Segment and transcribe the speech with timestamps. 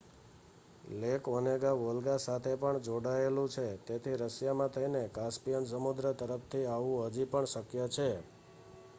[1.01, 7.27] lake Onega Volga સાથે પણ જોડાયેલું છે તેથી રશિયામાં થઈને કાસ્પિયન સમુદ્ર તરફથી આવવું હજી
[7.27, 8.09] પણ શક્ય છે